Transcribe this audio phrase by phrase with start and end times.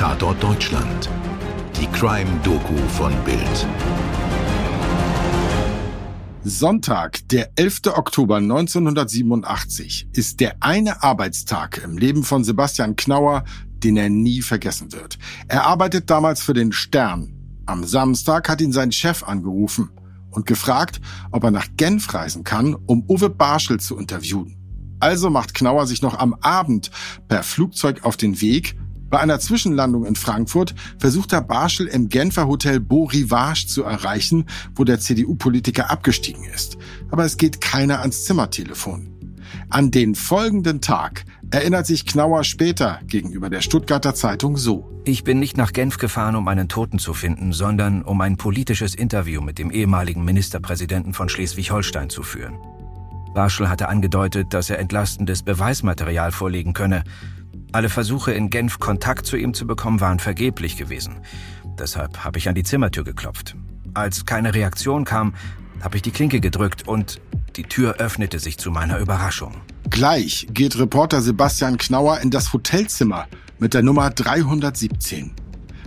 [0.00, 1.10] Tatort Deutschland.
[1.78, 3.66] Die Crime-Doku von Bild.
[6.42, 7.82] Sonntag, der 11.
[7.88, 13.44] Oktober 1987, ist der eine Arbeitstag im Leben von Sebastian Knauer,
[13.84, 15.18] den er nie vergessen wird.
[15.48, 17.34] Er arbeitet damals für den Stern.
[17.66, 19.90] Am Samstag hat ihn sein Chef angerufen
[20.30, 24.56] und gefragt, ob er nach Genf reisen kann, um Uwe Barschel zu interviewen.
[24.98, 26.90] Also macht Knauer sich noch am Abend
[27.28, 28.78] per Flugzeug auf den Weg.
[29.10, 34.46] Bei einer Zwischenlandung in Frankfurt versucht er Barschel im Genfer Hotel Beau Rivage zu erreichen,
[34.76, 36.78] wo der CDU-Politiker abgestiegen ist.
[37.10, 39.08] Aber es geht keiner ans Zimmertelefon.
[39.68, 44.88] An den folgenden Tag erinnert sich Knauer später gegenüber der Stuttgarter Zeitung so.
[45.04, 48.94] Ich bin nicht nach Genf gefahren, um einen Toten zu finden, sondern um ein politisches
[48.94, 52.58] Interview mit dem ehemaligen Ministerpräsidenten von Schleswig-Holstein zu führen.
[53.34, 57.04] Barschel hatte angedeutet, dass er entlastendes Beweismaterial vorlegen könne.
[57.72, 61.20] Alle Versuche in Genf Kontakt zu ihm zu bekommen waren vergeblich gewesen.
[61.78, 63.54] Deshalb habe ich an die Zimmertür geklopft.
[63.94, 65.34] Als keine Reaktion kam,
[65.80, 67.20] habe ich die Klinke gedrückt und
[67.56, 69.54] die Tür öffnete sich zu meiner Überraschung.
[69.88, 73.26] Gleich geht Reporter Sebastian Knauer in das Hotelzimmer
[73.58, 75.32] mit der Nummer 317.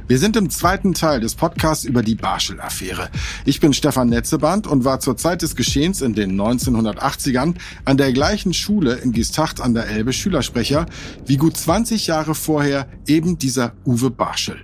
[0.07, 3.09] Wir sind im zweiten Teil des Podcasts über die Barschel-Affäre.
[3.45, 8.11] Ich bin Stefan Netzeband und war zur Zeit des Geschehens in den 1980ern an der
[8.11, 10.87] gleichen Schule in Giestacht an der Elbe Schülersprecher
[11.25, 14.57] wie gut 20 Jahre vorher eben dieser Uwe Barschel.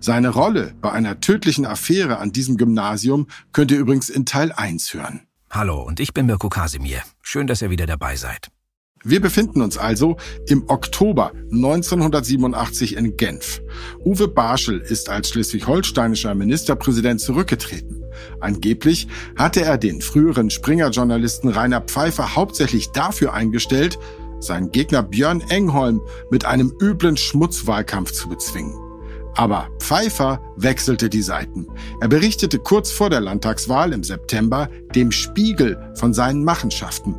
[0.00, 4.94] Seine Rolle bei einer tödlichen Affäre an diesem Gymnasium könnt ihr übrigens in Teil 1
[4.94, 5.20] hören.
[5.50, 7.02] Hallo, und ich bin Mirko Kasimir.
[7.20, 8.48] Schön, dass ihr wieder dabei seid.
[9.08, 10.16] Wir befinden uns also
[10.48, 13.62] im Oktober 1987 in Genf.
[14.04, 18.02] Uwe Barschel ist als schleswig-holsteinischer Ministerpräsident zurückgetreten.
[18.40, 23.96] Angeblich hatte er den früheren Springer-Journalisten Rainer Pfeiffer hauptsächlich dafür eingestellt,
[24.40, 26.00] seinen Gegner Björn Engholm
[26.32, 28.74] mit einem üblen Schmutzwahlkampf zu bezwingen.
[29.36, 31.68] Aber Pfeiffer wechselte die Seiten.
[32.00, 37.14] Er berichtete kurz vor der Landtagswahl im September dem Spiegel von seinen Machenschaften.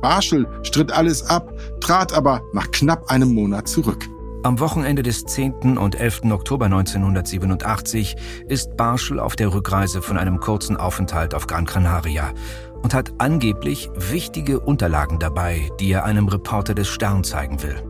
[0.00, 4.08] Barschel stritt alles ab, trat aber nach knapp einem Monat zurück.
[4.44, 5.76] Am Wochenende des 10.
[5.78, 6.22] und 11.
[6.30, 8.16] Oktober 1987
[8.46, 12.32] ist Barschel auf der Rückreise von einem kurzen Aufenthalt auf Gran Canaria
[12.82, 17.82] und hat angeblich wichtige Unterlagen dabei, die er einem Reporter des Stern zeigen will.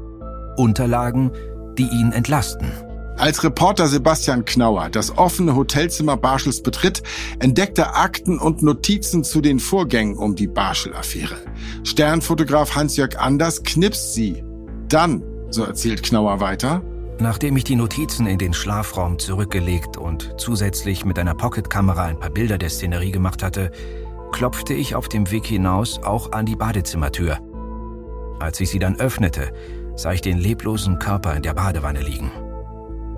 [0.57, 1.33] Unterlagen,
[1.77, 2.73] die ihn entlasten.
[3.19, 7.03] Als Reporter Sebastian Knauer das offene Hotelzimmer Barschels betritt,
[7.41, 11.37] entdeckt er Akten und Notizen zu den Vorgängen um die Barschel-Affäre.
[11.83, 14.45] Sternfotograf Hans-Jörg Anders knipst sie.
[14.89, 16.83] Dann, so erzählt Knauer weiter,
[17.21, 22.31] Nachdem ich die Notizen in den Schlafraum zurückgelegt und zusätzlich mit einer Pocketkamera ein paar
[22.31, 23.73] Bilder der Szenerie gemacht hatte,
[24.31, 27.39] klopfte ich auf dem Weg hinaus auch an die Badezimmertür.
[28.39, 29.53] Als ich sie dann öffnete,
[29.97, 32.31] sah ich den leblosen Körper in der Badewanne liegen.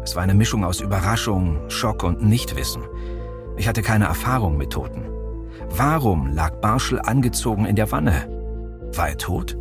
[0.03, 2.83] Es war eine Mischung aus Überraschung, Schock und Nichtwissen.
[3.57, 5.05] Ich hatte keine Erfahrung mit Toten.
[5.69, 8.29] Warum lag Barschel angezogen in der Wanne?
[8.95, 9.57] War er tot?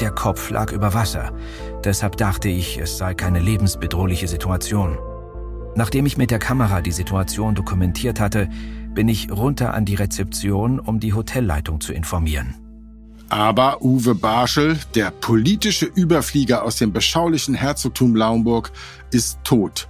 [0.00, 1.32] Der Kopf lag über Wasser,
[1.84, 4.98] deshalb dachte ich, es sei keine lebensbedrohliche Situation.
[5.74, 8.48] Nachdem ich mit der Kamera die Situation dokumentiert hatte,
[8.94, 12.54] bin ich runter an die Rezeption, um die Hotelleitung zu informieren.
[13.28, 18.70] Aber Uwe Barschel, der politische Überflieger aus dem beschaulichen Herzogtum Lauenburg,
[19.10, 19.88] ist tot.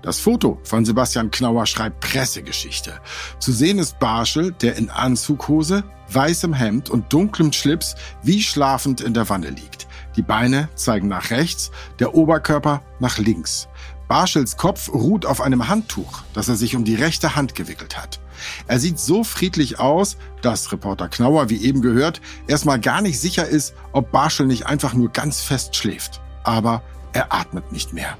[0.00, 3.00] Das Foto von Sebastian Knauer schreibt Pressegeschichte.
[3.40, 9.12] Zu sehen ist Barschel, der in Anzughose, weißem Hemd und dunklem Schlips wie schlafend in
[9.12, 9.86] der Wanne liegt.
[10.16, 13.68] Die Beine zeigen nach rechts, der Oberkörper nach links.
[14.08, 18.20] Barschels Kopf ruht auf einem Handtuch, das er sich um die rechte Hand gewickelt hat.
[18.66, 23.46] Er sieht so friedlich aus, dass Reporter Knauer, wie eben gehört, erstmal gar nicht sicher
[23.46, 26.22] ist, ob Barschel nicht einfach nur ganz fest schläft.
[26.42, 26.82] Aber
[27.12, 28.16] er atmet nicht mehr.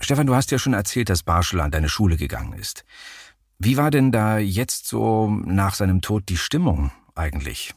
[0.00, 2.84] Stefan, du hast ja schon erzählt, dass Barschel an deine Schule gegangen ist.
[3.58, 7.74] Wie war denn da jetzt so nach seinem Tod die Stimmung eigentlich?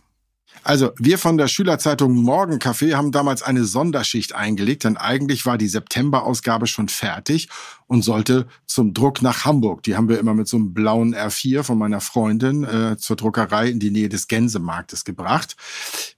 [0.63, 5.67] Also, wir von der Schülerzeitung Morgencafé haben damals eine Sonderschicht eingelegt, denn eigentlich war die
[5.67, 7.49] September-Ausgabe schon fertig
[7.85, 9.83] und sollte zum Druck nach Hamburg.
[9.83, 13.69] Die haben wir immer mit so einem blauen R4 von meiner Freundin äh, zur Druckerei
[13.69, 15.55] in die Nähe des Gänsemarktes gebracht.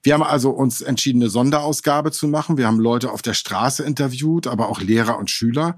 [0.02, 2.56] Wir haben also uns entschieden, eine Sonderausgabe zu machen.
[2.56, 5.76] Wir haben Leute auf der Straße interviewt, aber auch Lehrer und Schüler.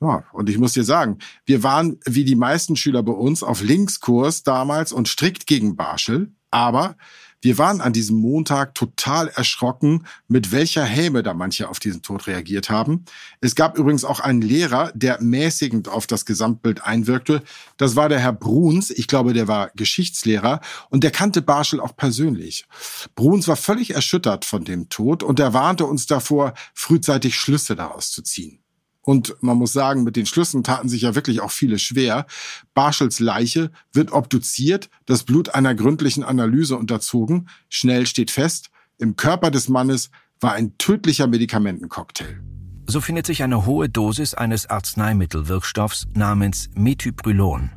[0.00, 3.62] Ja, und ich muss dir sagen, wir waren wie die meisten Schüler bei uns auf
[3.62, 6.96] Linkskurs damals und strikt gegen Barschel, aber
[7.40, 12.26] wir waren an diesem Montag total erschrocken, mit welcher Häme da manche auf diesen Tod
[12.26, 13.04] reagiert haben.
[13.40, 17.42] Es gab übrigens auch einen Lehrer, der mäßigend auf das Gesamtbild einwirkte.
[17.76, 18.90] Das war der Herr Bruns.
[18.90, 22.66] Ich glaube, der war Geschichtslehrer und der kannte Barschel auch persönlich.
[23.14, 28.10] Bruns war völlig erschüttert von dem Tod und er warnte uns davor, frühzeitig Schlüsse daraus
[28.10, 28.60] zu ziehen.
[29.02, 32.26] Und man muss sagen, mit den Schlüssen taten sich ja wirklich auch viele schwer.
[32.74, 37.48] Barschels Leiche wird obduziert, das Blut einer gründlichen Analyse unterzogen.
[37.68, 40.10] Schnell steht fest, im Körper des Mannes
[40.40, 42.42] war ein tödlicher Medikamentencocktail.
[42.86, 47.70] So findet sich eine hohe Dosis eines Arzneimittelwirkstoffs namens Methylbrylon.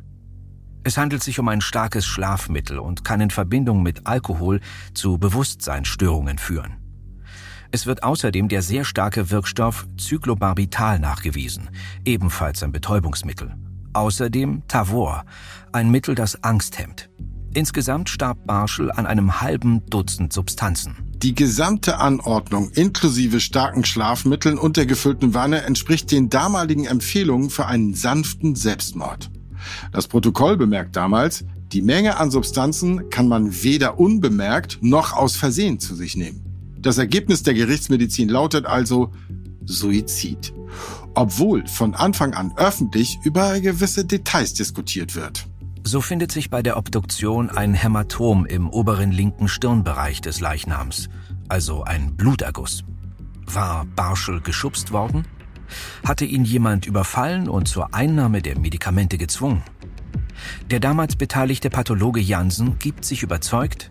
[0.84, 4.60] Es handelt sich um ein starkes Schlafmittel und kann in Verbindung mit Alkohol
[4.94, 6.81] zu Bewusstseinsstörungen führen.
[7.74, 11.70] Es wird außerdem der sehr starke Wirkstoff Cyclobarbital nachgewiesen,
[12.04, 13.54] ebenfalls ein Betäubungsmittel.
[13.94, 15.24] Außerdem Tavor,
[15.72, 17.08] ein Mittel, das Angst hemmt.
[17.54, 20.96] Insgesamt starb Barschel an einem halben Dutzend Substanzen.
[21.16, 27.64] Die gesamte Anordnung inklusive starken Schlafmitteln und der gefüllten Wanne entspricht den damaligen Empfehlungen für
[27.66, 29.30] einen sanften Selbstmord.
[29.92, 35.78] Das Protokoll bemerkt damals, die Menge an Substanzen kann man weder unbemerkt noch aus Versehen
[35.78, 36.51] zu sich nehmen.
[36.82, 39.12] Das Ergebnis der Gerichtsmedizin lautet also
[39.64, 40.52] Suizid.
[41.14, 45.46] Obwohl von Anfang an öffentlich über gewisse Details diskutiert wird.
[45.84, 51.08] So findet sich bei der Obduktion ein Hämatom im oberen linken Stirnbereich des Leichnams,
[51.48, 52.82] also ein Bluterguss.
[53.46, 55.24] War Barschel geschubst worden?
[56.04, 59.62] Hatte ihn jemand überfallen und zur Einnahme der Medikamente gezwungen?
[60.70, 63.90] Der damals beteiligte Pathologe Jansen gibt sich überzeugt,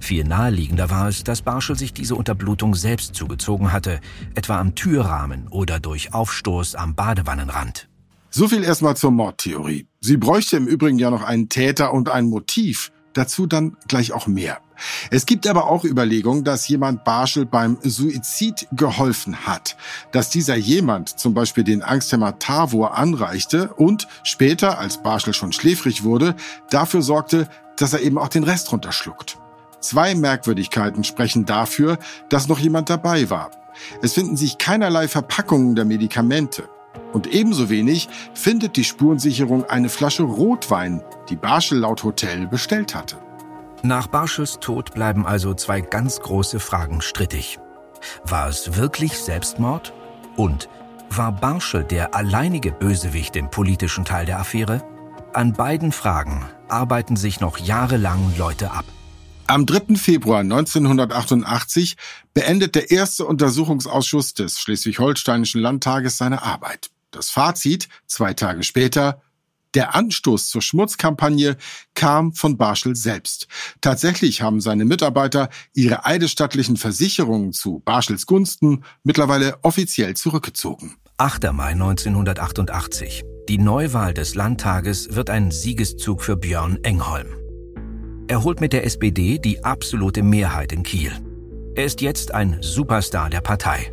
[0.00, 4.00] viel naheliegender war es, dass Barschel sich diese Unterblutung selbst zugezogen hatte,
[4.34, 7.88] etwa am Türrahmen oder durch Aufstoß am Badewannenrand.
[8.30, 9.86] So viel erstmal zur Mordtheorie.
[10.00, 12.92] Sie bräuchte im Übrigen ja noch einen Täter und ein Motiv.
[13.14, 14.60] Dazu dann gleich auch mehr.
[15.10, 19.78] Es gibt aber auch Überlegungen, dass jemand Barschel beim Suizid geholfen hat,
[20.12, 26.04] dass dieser jemand zum Beispiel den Angsthemmer Tavor anreichte und später, als Barschel schon schläfrig
[26.04, 26.36] wurde,
[26.68, 27.48] dafür sorgte,
[27.78, 29.38] dass er eben auch den Rest runterschluckt.
[29.80, 33.50] Zwei Merkwürdigkeiten sprechen dafür, dass noch jemand dabei war.
[34.02, 36.68] Es finden sich keinerlei Verpackungen der Medikamente.
[37.12, 43.16] Und ebenso wenig findet die Spurensicherung eine Flasche Rotwein, die Barschel laut Hotel bestellt hatte.
[43.82, 47.58] Nach Barschels Tod bleiben also zwei ganz große Fragen strittig.
[48.24, 49.92] War es wirklich Selbstmord?
[50.36, 50.68] Und
[51.10, 54.82] war Barschel der alleinige Bösewicht im politischen Teil der Affäre?
[55.32, 58.84] An beiden Fragen arbeiten sich noch jahrelang Leute ab.
[59.48, 59.94] Am 3.
[59.94, 61.96] Februar 1988
[62.34, 66.90] beendet der erste Untersuchungsausschuss des Schleswig-Holsteinischen Landtages seine Arbeit.
[67.12, 69.22] Das Fazit zwei Tage später
[69.74, 71.56] der Anstoß zur Schmutzkampagne
[71.94, 73.46] kam von Barschel selbst.
[73.80, 80.96] Tatsächlich haben seine Mitarbeiter ihre eidesstattlichen Versicherungen zu Barschels Gunsten mittlerweile offiziell zurückgezogen.
[81.18, 81.52] 8.
[81.52, 83.22] Mai 1988.
[83.48, 87.45] Die Neuwahl des Landtages wird ein Siegeszug für Björn Engholm.
[88.28, 91.12] Er holt mit der SPD die absolute Mehrheit in Kiel.
[91.76, 93.92] Er ist jetzt ein Superstar der Partei.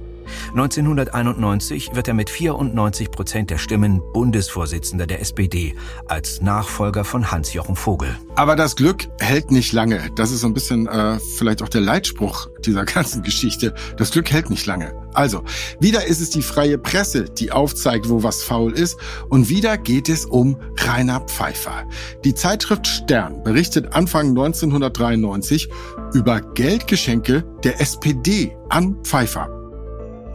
[0.49, 5.75] 1991 wird er mit 94 Prozent der Stimmen Bundesvorsitzender der SPD
[6.07, 8.15] als Nachfolger von Hans-Jochen Vogel.
[8.35, 10.09] Aber das Glück hält nicht lange.
[10.15, 13.73] Das ist so ein bisschen äh, vielleicht auch der Leitspruch dieser ganzen Geschichte.
[13.97, 14.93] Das Glück hält nicht lange.
[15.13, 15.43] Also,
[15.79, 18.97] wieder ist es die freie Presse, die aufzeigt, wo was faul ist.
[19.29, 21.83] Und wieder geht es um Rainer Pfeiffer.
[22.23, 25.69] Die Zeitschrift Stern berichtet Anfang 1993
[26.13, 29.62] über Geldgeschenke der SPD an Pfeiffer.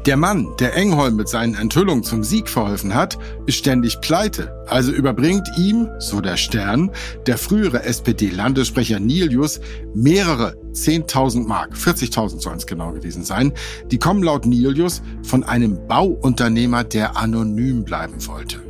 [0.08, 4.64] Der Mann, der Engholm mit seinen Enthüllungen zum Sieg verholfen hat, ist ständig pleite.
[4.66, 6.90] Also überbringt ihm, so der Stern,
[7.26, 9.60] der frühere SPD-Landessprecher Nilius
[9.94, 13.52] mehrere 10.000 Mark, 40.000 sollen es genau gewesen sein.
[13.90, 18.62] Die kommen laut Nilius von einem Bauunternehmer, der anonym bleiben wollte.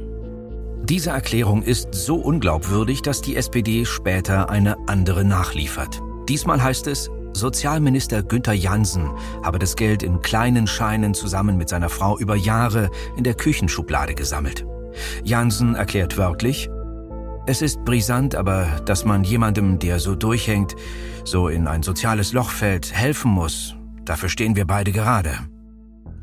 [0.88, 6.00] Diese Erklärung ist so unglaubwürdig, dass die SPD später eine andere nachliefert.
[6.28, 7.08] Diesmal heißt es,
[7.38, 9.08] Sozialminister Günther Jansen
[9.44, 14.14] habe das Geld in kleinen Scheinen zusammen mit seiner Frau über Jahre in der Küchenschublade
[14.14, 14.66] gesammelt.
[15.22, 16.68] Jansen erklärt wörtlich,
[17.46, 20.74] es ist brisant, aber dass man jemandem, der so durchhängt,
[21.24, 25.30] so in ein soziales Loch fällt, helfen muss, dafür stehen wir beide gerade.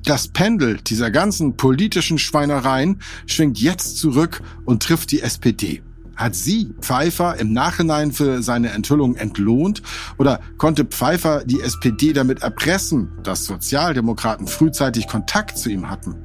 [0.04, 5.82] Das Pendel dieser ganzen politischen Schweinereien schwingt jetzt zurück und trifft die SPD.
[6.16, 9.82] Hat sie Pfeiffer im Nachhinein für seine Enthüllung entlohnt?
[10.18, 16.16] Oder konnte Pfeiffer die SPD damit erpressen, dass Sozialdemokraten frühzeitig Kontakt zu ihm hatten?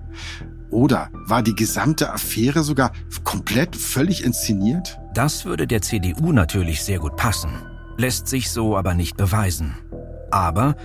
[0.70, 2.92] Oder war die gesamte Affäre sogar
[3.24, 4.98] komplett völlig inszeniert?
[5.14, 7.50] Das würde der CDU natürlich sehr gut passen,
[7.96, 9.76] lässt sich so aber nicht beweisen.
[10.30, 10.76] Aber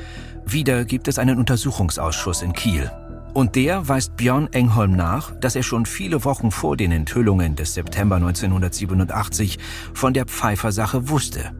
[0.45, 2.89] wieder gibt es einen Untersuchungsausschuss in Kiel.
[3.35, 7.73] Und der weist Björn Engholm nach, dass er schon viele Wochen vor den Enthüllungen des
[7.73, 9.59] September 1987
[9.93, 11.51] von der Pfeiffer-Sache wusste.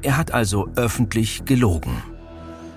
[0.00, 2.02] Er hat also öffentlich gelogen.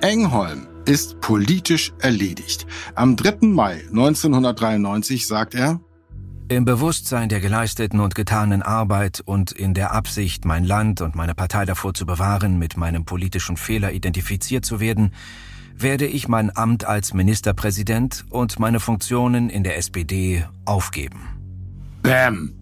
[0.02, 2.68] Engholm ist politisch erledigt.
[2.96, 3.48] Am 3.
[3.48, 5.80] Mai 1993 sagt er,
[6.50, 11.34] im Bewusstsein der geleisteten und getanen Arbeit und in der Absicht, mein Land und meine
[11.34, 15.14] Partei davor zu bewahren, mit meinem politischen Fehler identifiziert zu werden,
[15.78, 21.30] werde ich mein Amt als Ministerpräsident und meine Funktionen in der SPD aufgeben.
[22.02, 22.54] Bäm!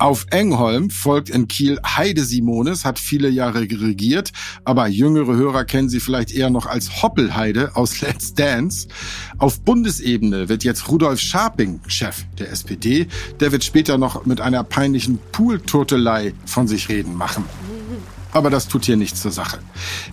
[0.00, 4.30] Auf Engholm folgt in Kiel Heide Simones, hat viele Jahre regiert,
[4.64, 8.86] aber jüngere Hörer kennen sie vielleicht eher noch als Hoppelheide aus Let's Dance.
[9.38, 13.08] Auf Bundesebene wird jetzt Rudolf Scharping Chef der SPD.
[13.40, 17.42] Der wird später noch mit einer peinlichen Poolturtelei von sich reden machen.
[18.32, 19.58] Aber das tut hier nichts zur Sache.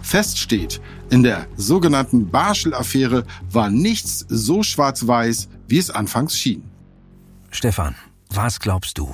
[0.01, 6.63] Fest steht, in der sogenannten Barschel-Affäre war nichts so schwarz-weiß, wie es anfangs schien.
[7.51, 7.95] Stefan,
[8.29, 9.13] was glaubst du?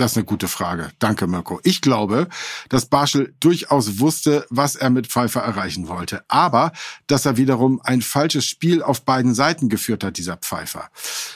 [0.00, 0.92] Das ist eine gute Frage.
[0.98, 1.60] Danke, Mirko.
[1.62, 2.26] Ich glaube,
[2.70, 6.24] dass Barschel durchaus wusste, was er mit Pfeiffer erreichen wollte.
[6.26, 6.72] Aber,
[7.06, 10.88] dass er wiederum ein falsches Spiel auf beiden Seiten geführt hat, dieser Pfeiffer.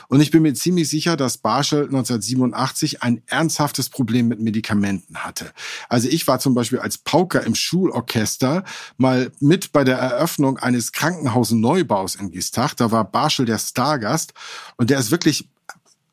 [0.09, 5.53] Und ich bin mir ziemlich sicher, dass Barschel 1987 ein ernsthaftes Problem mit Medikamenten hatte.
[5.91, 8.65] Also ich war zum Beispiel als Pauker im Schulorchester
[8.97, 12.73] mal mit bei der Eröffnung eines Krankenhausneubaus in Gistach.
[12.73, 14.33] Da war Barschel der Stargast
[14.79, 15.51] und der ist wirklich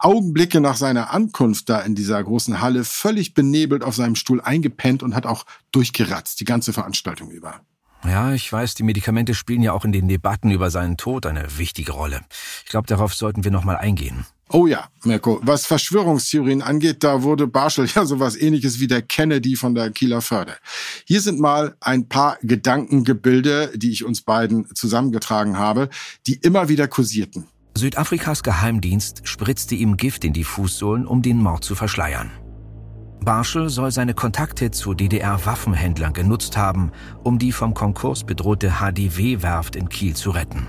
[0.04, 5.04] Augenblicke nach seiner Ankunft da in dieser großen Halle völlig benebelt auf seinem Stuhl eingepennt
[5.04, 7.62] und hat auch durchgeratzt, die ganze Veranstaltung über.
[8.04, 11.58] Ja, ich weiß, die Medikamente spielen ja auch in den Debatten über seinen Tod eine
[11.58, 12.22] wichtige Rolle.
[12.66, 14.26] Ich glaube, darauf sollten wir nochmal eingehen.
[14.50, 19.56] Oh ja, Mirko, was Verschwörungstheorien angeht, da wurde Barschel ja sowas ähnliches wie der Kennedy
[19.56, 20.56] von der Kieler Förde.
[21.06, 25.90] Hier sind mal ein paar Gedankengebilde, die ich uns beiden zusammengetragen habe,
[26.28, 27.48] die immer wieder kursierten.
[27.82, 32.30] Südafrikas Geheimdienst spritzte ihm Gift in die Fußsohlen, um den Mord zu verschleiern.
[33.26, 36.92] Barschel soll seine Kontakte zu DDR-Waffenhändlern genutzt haben,
[37.24, 40.68] um die vom Konkurs bedrohte HDW-Werft in Kiel zu retten.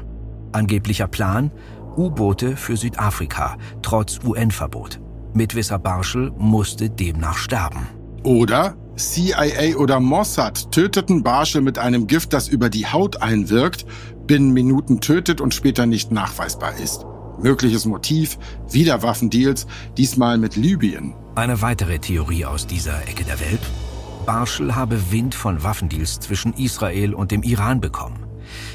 [0.52, 1.50] Angeblicher Plan?
[1.98, 4.98] U-Boote für Südafrika, trotz UN-Verbot.
[5.34, 7.88] Mitwisser Barschel musste demnach sterben.
[8.22, 13.84] Oder CIA oder Mossad töteten Barschel mit einem Gift, das über die Haut einwirkt,
[14.32, 17.04] binnen Minuten tötet und später nicht nachweisbar ist.
[17.42, 19.66] Mögliches Motiv, wieder Waffendeals,
[19.98, 21.14] diesmal mit Libyen.
[21.34, 23.60] Eine weitere Theorie aus dieser Ecke der Welt?
[24.24, 28.24] Barschel habe Wind von Waffendeals zwischen Israel und dem Iran bekommen.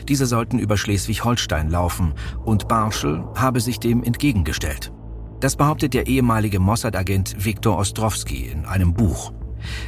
[0.07, 2.13] Diese sollten über Schleswig-Holstein laufen
[2.45, 4.93] und Barschel habe sich dem entgegengestellt.
[5.39, 9.33] Das behauptet der ehemalige Mossad-Agent Viktor Ostrowski in einem Buch.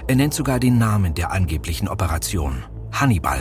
[0.07, 2.63] Er nennt sogar den Namen der angeblichen Operation.
[2.91, 3.39] Hannibal.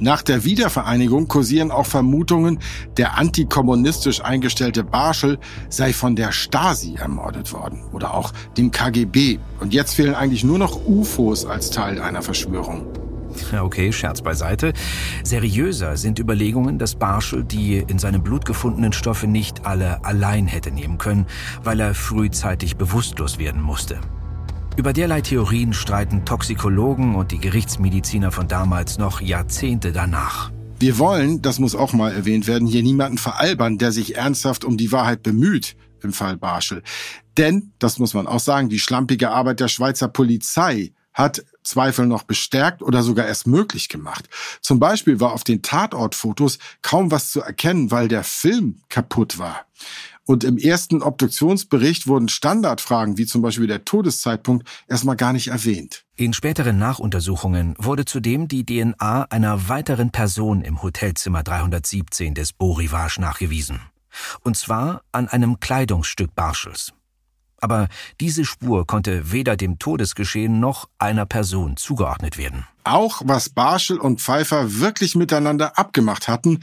[0.00, 2.58] Nach der Wiedervereinigung kursieren auch Vermutungen,
[2.96, 5.38] der antikommunistisch eingestellte Barschel
[5.68, 9.38] sei von der Stasi ermordet worden oder auch dem KGB.
[9.60, 12.86] Und jetzt fehlen eigentlich nur noch UFOs als Teil einer Verschwörung.
[13.60, 14.72] Okay, Scherz beiseite.
[15.22, 20.70] Seriöser sind Überlegungen, dass Barschel die in seinem Blut gefundenen Stoffe nicht alle allein hätte
[20.70, 21.26] nehmen können,
[21.62, 24.00] weil er frühzeitig bewusstlos werden musste.
[24.76, 30.50] Über derlei Theorien streiten Toxikologen und die Gerichtsmediziner von damals noch Jahrzehnte danach.
[30.78, 34.78] Wir wollen, das muss auch mal erwähnt werden, hier niemanden veralbern, der sich ernsthaft um
[34.78, 36.82] die Wahrheit bemüht im Fall Barschel.
[37.36, 42.22] Denn, das muss man auch sagen, die schlampige Arbeit der Schweizer Polizei hat Zweifel noch
[42.22, 44.28] bestärkt oder sogar erst möglich gemacht.
[44.62, 49.66] Zum Beispiel war auf den Tatortfotos kaum was zu erkennen, weil der Film kaputt war.
[50.30, 56.04] Und im ersten Obduktionsbericht wurden Standardfragen wie zum Beispiel der Todeszeitpunkt erstmal gar nicht erwähnt.
[56.14, 63.20] In späteren Nachuntersuchungen wurde zudem die DNA einer weiteren Person im Hotelzimmer 317 des Rivage
[63.20, 63.80] nachgewiesen.
[64.44, 66.92] Und zwar an einem Kleidungsstück Barschels.
[67.60, 67.88] Aber
[68.20, 72.68] diese Spur konnte weder dem Todesgeschehen noch einer Person zugeordnet werden.
[72.84, 76.60] Auch was Barschel und Pfeiffer wirklich miteinander abgemacht hatten,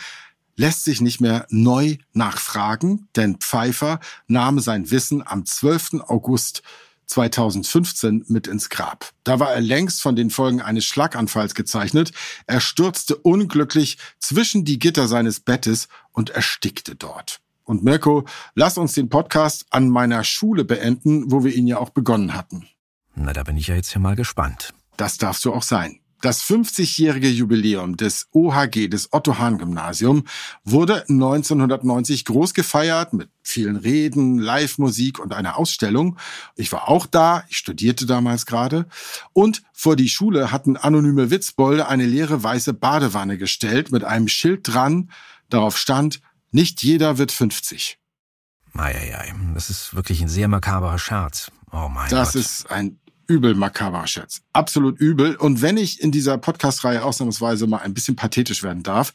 [0.57, 6.01] lässt sich nicht mehr neu nachfragen, denn Pfeiffer nahm sein Wissen am 12.
[6.07, 6.63] August
[7.05, 9.11] 2015 mit ins Grab.
[9.23, 12.11] Da war er längst von den Folgen eines Schlaganfalls gezeichnet.
[12.47, 17.39] Er stürzte unglücklich zwischen die Gitter seines Bettes und erstickte dort.
[17.63, 21.89] Und Mirko, lass uns den Podcast an meiner Schule beenden, wo wir ihn ja auch
[21.89, 22.67] begonnen hatten.
[23.15, 24.73] Na, da bin ich ja jetzt hier mal gespannt.
[24.95, 25.99] Das darfst du auch sein.
[26.21, 30.23] Das 50-jährige Jubiläum des OHG, des Otto-Hahn-Gymnasium,
[30.63, 36.17] wurde 1990 groß gefeiert mit vielen Reden, Live-Musik und einer Ausstellung.
[36.55, 38.87] Ich war auch da, ich studierte damals gerade.
[39.33, 44.67] Und vor die Schule hatten anonyme Witzbolde eine leere weiße Badewanne gestellt mit einem Schild
[44.67, 45.11] dran.
[45.49, 46.21] Darauf stand,
[46.51, 47.99] nicht jeder wird 50.
[48.73, 51.51] Eieiei, das ist wirklich ein sehr makaberer Scherz.
[51.71, 52.35] Oh mein das Gott.
[52.35, 54.41] Das ist ein übel makaber Scherz.
[54.53, 55.35] Absolut übel.
[55.35, 59.13] Und wenn ich in dieser Podcast-Reihe ausnahmsweise mal ein bisschen pathetisch werden darf,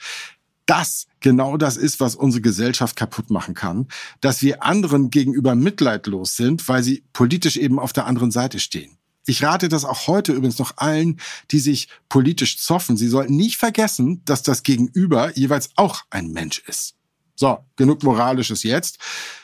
[0.67, 3.89] das genau das ist, was unsere Gesellschaft kaputt machen kann,
[4.21, 8.97] dass wir anderen gegenüber mitleidlos sind, weil sie politisch eben auf der anderen Seite stehen.
[9.27, 12.97] Ich rate das auch heute übrigens noch allen, die sich politisch zoffen.
[12.97, 16.95] Sie sollten nicht vergessen, dass das Gegenüber jeweils auch ein Mensch ist.
[17.43, 18.99] So, genug Moralisches jetzt.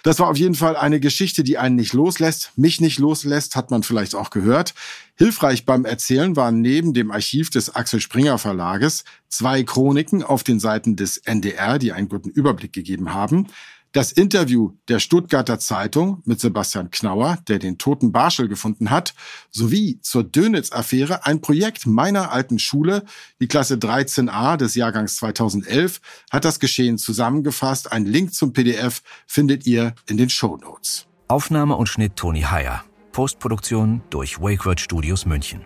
[0.05, 2.53] Das war auf jeden Fall eine Geschichte, die einen nicht loslässt.
[2.55, 4.73] Mich nicht loslässt, hat man vielleicht auch gehört.
[5.17, 10.61] Hilfreich beim Erzählen waren neben dem Archiv des Axel Springer Verlages zwei Chroniken auf den
[10.61, 13.49] Seiten des NDR, die einen guten Überblick gegeben haben.
[13.93, 19.15] Das Interview der Stuttgarter Zeitung mit Sebastian Knauer, der den toten Barschel gefunden hat,
[19.51, 23.05] sowie zur Dönitz-Affäre ein Projekt meiner alten Schule,
[23.41, 27.91] die Klasse 13a des Jahrgangs 2011, hat das Geschehen zusammengefasst.
[27.91, 31.07] Ein Link zum PDF findet ihr in den Show Notes.
[31.29, 32.85] Aufnahme und Schnitt Toni Heyer.
[33.13, 35.65] Postproduktion durch WakeWord Studios München.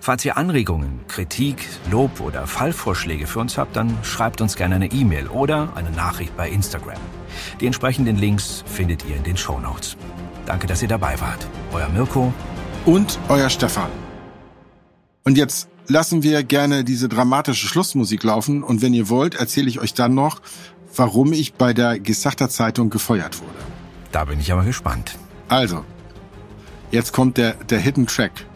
[0.00, 4.92] Falls ihr Anregungen, Kritik, Lob oder Fallvorschläge für uns habt, dann schreibt uns gerne eine
[4.92, 6.98] E-Mail oder eine Nachricht bei Instagram.
[7.60, 9.96] Die entsprechenden Links findet ihr in den Show Notes.
[10.46, 11.46] Danke, dass ihr dabei wart.
[11.72, 12.32] Euer Mirko
[12.84, 13.90] und euer Stefan.
[15.24, 19.80] Und jetzt lassen wir gerne diese dramatische Schlussmusik laufen und wenn ihr wollt, erzähle ich
[19.80, 20.40] euch dann noch,
[20.94, 23.58] warum ich bei der Gesachter Zeitung gefeuert wurde.
[24.12, 25.18] Da bin ich aber gespannt.
[25.48, 25.84] Also,
[26.90, 28.46] jetzt kommt der, der Hidden Track.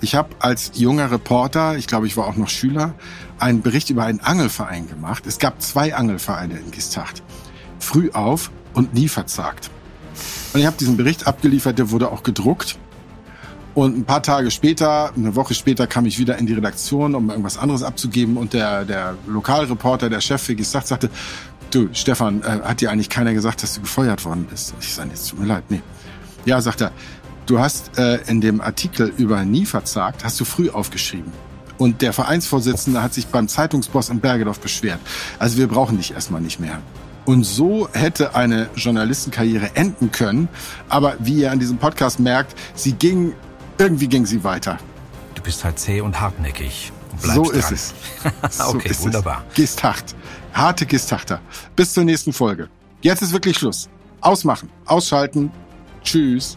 [0.00, 2.94] Ich habe als junger Reporter, ich glaube, ich war auch noch Schüler,
[3.38, 5.26] einen Bericht über einen Angelverein gemacht.
[5.26, 7.22] Es gab zwei Angelvereine in Gistacht.
[7.78, 9.70] Früh auf und nie verzagt.
[10.52, 12.78] Und ich habe diesen Bericht abgeliefert, der wurde auch gedruckt.
[13.74, 17.28] Und ein paar Tage später, eine Woche später, kam ich wieder in die Redaktion, um
[17.28, 18.38] irgendwas anderes abzugeben.
[18.38, 21.10] Und der, der Lokalreporter, der Chef für Gistacht, sagte,
[21.70, 24.74] du, Stefan, äh, hat dir eigentlich keiner gesagt, dass du gefeuert worden bist?
[24.80, 25.82] Ich sage, es tut mir leid, nee.
[26.46, 26.92] Ja, sagt er,
[27.46, 31.32] Du hast äh, in dem Artikel über nie verzagt, hast du früh aufgeschrieben.
[31.78, 34.98] Und der Vereinsvorsitzende hat sich beim Zeitungsboss in Bergedorf beschwert.
[35.38, 36.80] Also wir brauchen dich erstmal nicht mehr.
[37.24, 40.48] Und so hätte eine Journalistenkarriere enden können.
[40.88, 43.34] Aber wie ihr an diesem Podcast merkt, sie ging,
[43.78, 44.78] irgendwie ging sie weiter.
[45.34, 46.92] Du bist halt zäh und hartnäckig.
[47.12, 47.94] Und so ist es.
[48.50, 49.44] so okay, ist wunderbar.
[49.50, 49.54] Es.
[49.54, 50.16] Gistacht.
[50.52, 51.40] Harte Gistachter.
[51.76, 52.68] Bis zur nächsten Folge.
[53.02, 53.88] Jetzt ist wirklich Schluss.
[54.20, 54.70] Ausmachen.
[54.86, 55.52] Ausschalten.
[56.02, 56.56] Tschüss.